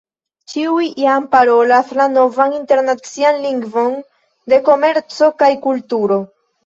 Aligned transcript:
Ĉiuj 0.51 0.85
jam 1.01 1.27
parolas 1.35 1.91
la 1.99 2.07
novan 2.15 2.55
internacian 2.61 3.37
lingvon 3.43 3.93
de 4.55 4.63
komerco 4.71 5.31
kaj 5.43 5.51
kulturo! 5.69 6.19